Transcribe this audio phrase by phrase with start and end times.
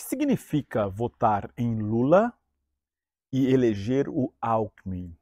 [0.00, 2.32] que significa votar em Lula
[3.30, 5.14] e eleger o Alckmin?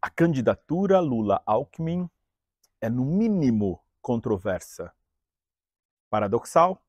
[0.00, 2.08] A candidatura Lula-Alckmin
[2.80, 4.94] é, no mínimo, controversa.
[6.08, 6.82] Paradoxal,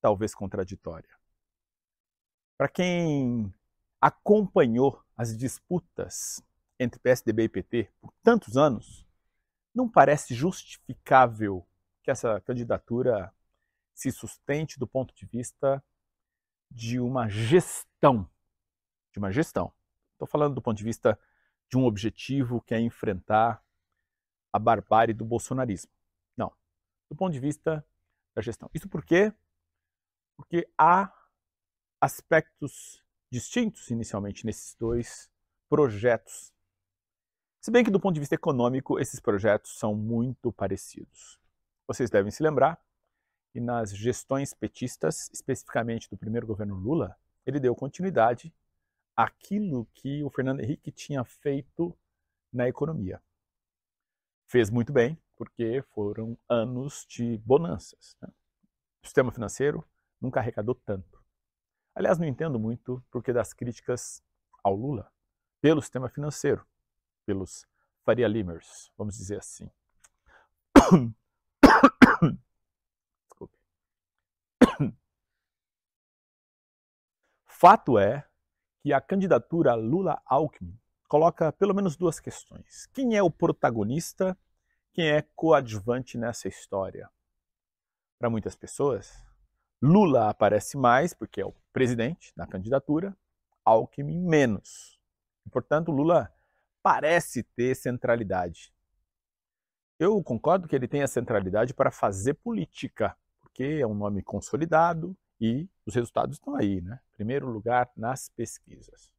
[0.00, 1.10] talvez contraditória.
[2.56, 3.52] Para quem
[4.00, 6.42] acompanhou as disputas
[6.78, 9.06] entre PSDB e PT por tantos anos,
[9.74, 11.66] não parece justificável
[12.02, 13.30] que essa candidatura
[13.94, 15.82] se sustente do ponto de vista
[16.70, 18.28] de uma gestão.
[19.12, 19.72] De uma gestão.
[20.12, 21.18] Estou falando do ponto de vista
[21.68, 23.62] de um objetivo que é enfrentar
[24.52, 25.90] a barbárie do bolsonarismo.
[26.36, 26.52] Não.
[27.08, 27.84] Do ponto de vista
[28.34, 28.70] da gestão.
[28.74, 29.32] Isso por quê?
[30.36, 31.12] Porque há
[32.00, 35.30] aspectos distintos inicialmente nesses dois
[35.68, 36.52] projetos.
[37.60, 41.38] Se bem que, do ponto de vista econômico, esses projetos são muito parecidos.
[41.86, 42.80] Vocês devem se lembrar
[43.52, 48.54] que nas gestões petistas, especificamente do primeiro governo Lula, ele deu continuidade
[49.16, 51.96] àquilo que o Fernando Henrique tinha feito
[52.52, 53.22] na economia.
[54.46, 58.16] Fez muito bem, porque foram anos de bonanças.
[58.20, 58.28] Né?
[59.02, 59.84] O sistema financeiro
[60.20, 61.22] nunca arrecadou tanto.
[61.94, 64.22] Aliás, não entendo muito porque das críticas
[64.62, 65.10] ao Lula
[65.60, 66.66] pelo sistema financeiro,
[67.26, 67.66] pelos
[68.04, 69.70] Faria Limers, vamos dizer assim.
[77.60, 78.26] Fato é
[78.82, 82.86] que a candidatura Lula-Alckmin coloca pelo menos duas questões.
[82.86, 84.34] Quem é o protagonista?
[84.94, 87.10] Quem é coadjuvante nessa história?
[88.18, 89.12] Para muitas pessoas,
[89.82, 93.14] Lula aparece mais, porque é o presidente na candidatura,
[93.62, 94.98] Alckmin menos.
[95.44, 96.34] E, portanto, Lula
[96.82, 98.72] parece ter centralidade.
[99.98, 105.14] Eu concordo que ele tem a centralidade para fazer política, porque é um nome consolidado
[105.40, 107.00] e os resultados estão aí, né?
[107.12, 109.10] Primeiro lugar nas pesquisas.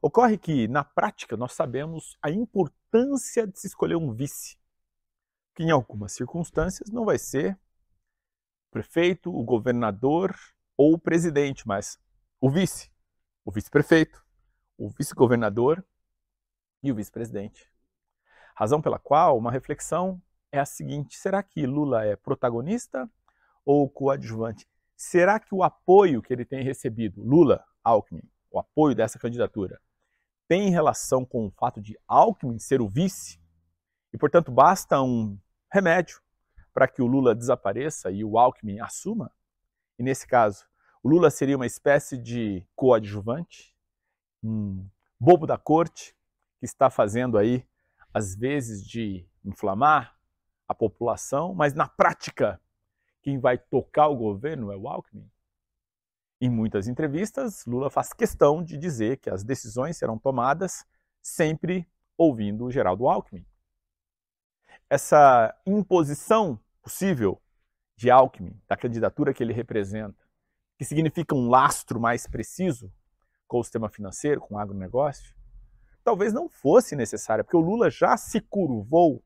[0.00, 4.56] Ocorre que, na prática, nós sabemos a importância de se escolher um vice,
[5.54, 7.58] que em algumas circunstâncias não vai ser
[8.70, 10.34] prefeito, o governador
[10.76, 11.98] ou o presidente, mas
[12.40, 12.90] o vice,
[13.44, 14.24] o vice-prefeito,
[14.76, 15.84] o vice-governador
[16.82, 17.70] e o vice-presidente.
[18.54, 20.20] Razão pela qual uma reflexão
[20.50, 23.10] é a seguinte: será que Lula é protagonista
[23.64, 24.68] ou coadjuvante?
[25.04, 29.78] Será que o apoio que ele tem recebido, Lula, Alckmin, o apoio dessa candidatura,
[30.48, 33.38] tem relação com o fato de Alckmin ser o vice?
[34.14, 35.38] E, portanto, basta um
[35.70, 36.22] remédio
[36.72, 39.30] para que o Lula desapareça e o Alckmin assuma?
[39.98, 40.64] E nesse caso,
[41.02, 43.76] o Lula seria uma espécie de coadjuvante,
[44.42, 44.88] um
[45.20, 46.16] bobo da corte
[46.58, 47.62] que está fazendo aí
[48.12, 50.16] às vezes de inflamar
[50.66, 52.58] a população, mas na prática
[53.24, 55.26] quem vai tocar o governo é o Alckmin.
[56.38, 60.84] Em muitas entrevistas, Lula faz questão de dizer que as decisões serão tomadas
[61.22, 63.46] sempre ouvindo o Geraldo Alckmin.
[64.90, 67.40] Essa imposição possível
[67.96, 70.22] de Alckmin, da candidatura que ele representa,
[70.76, 72.92] que significa um lastro mais preciso
[73.48, 75.34] com o sistema financeiro, com o agronegócio,
[76.02, 79.24] talvez não fosse necessária, porque o Lula já se curvou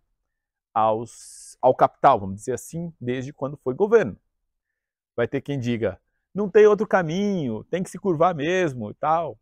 [0.79, 4.17] aos, ao capital, vamos dizer assim, desde quando foi governo.
[5.17, 6.01] Vai ter quem diga,
[6.33, 9.39] não tem outro caminho, tem que se curvar mesmo e tal.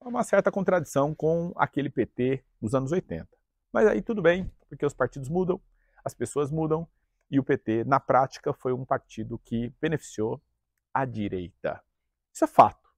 [0.00, 3.26] É uma certa contradição com aquele PT dos anos 80.
[3.72, 5.60] Mas aí tudo bem, porque os partidos mudam,
[6.04, 6.86] as pessoas mudam,
[7.30, 10.40] e o PT, na prática, foi um partido que beneficiou
[10.94, 11.82] a direita.
[12.32, 12.88] Isso é fato.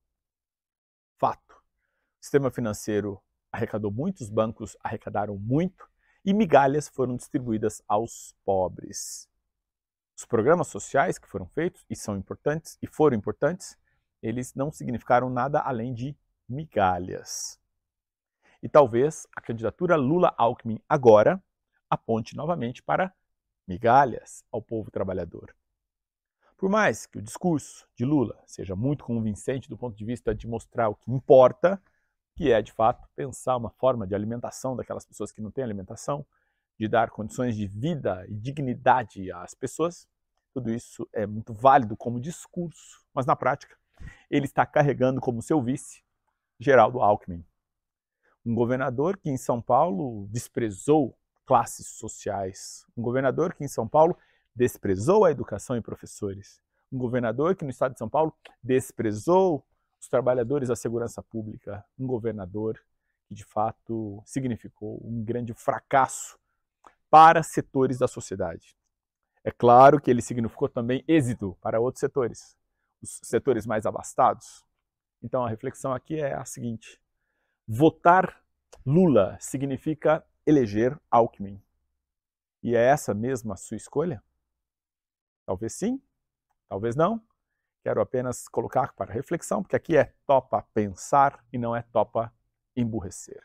[1.18, 1.54] Fato.
[1.54, 3.20] O sistema financeiro
[3.50, 5.89] arrecadou muito, os bancos arrecadaram muito
[6.24, 9.28] e migalhas foram distribuídas aos pobres.
[10.16, 13.76] Os programas sociais que foram feitos e são importantes e foram importantes,
[14.22, 16.14] eles não significaram nada além de
[16.48, 17.58] migalhas.
[18.62, 21.42] E talvez a candidatura Lula-Alckmin agora
[21.88, 23.12] aponte novamente para
[23.66, 25.54] migalhas ao povo trabalhador.
[26.56, 30.46] Por mais que o discurso de Lula seja muito convincente do ponto de vista de
[30.46, 31.82] mostrar o que importa,
[32.36, 36.24] que é de fato pensar uma forma de alimentação daquelas pessoas que não têm alimentação,
[36.78, 40.08] de dar condições de vida e dignidade às pessoas,
[40.52, 43.76] tudo isso é muito válido como discurso, mas na prática
[44.30, 46.02] ele está carregando como seu vice
[46.58, 47.44] Geraldo Alckmin,
[48.44, 51.16] um governador que em São Paulo desprezou
[51.46, 52.86] classes sociais.
[52.96, 54.16] Um governador que em São Paulo
[54.54, 56.60] desprezou a educação e professores.
[56.92, 58.32] Um governador que no estado de São Paulo
[58.62, 59.66] desprezou
[60.00, 61.84] os trabalhadores da segurança pública.
[61.98, 62.80] Um governador
[63.28, 66.38] que de fato significou um grande fracasso
[67.10, 68.76] para setores da sociedade.
[69.44, 72.56] É claro que ele significou também êxito para outros setores.
[73.02, 74.64] os setores mais abastados?
[75.22, 77.00] Então a reflexão aqui é a seguinte:
[77.66, 78.42] votar
[78.84, 81.60] Lula significa eleger Alckmin.
[82.62, 84.22] E é essa mesma a sua escolha?
[85.46, 86.00] Talvez sim,
[86.68, 87.22] talvez não.
[87.82, 92.32] Quero apenas colocar para reflexão, porque aqui é topa pensar e não é topa
[92.76, 93.42] emburrecer.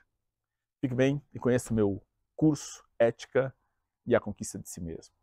[0.81, 2.05] Fique bem e conheça o meu
[2.35, 3.55] curso Ética
[4.05, 5.13] e a Conquista de Si Mesmo.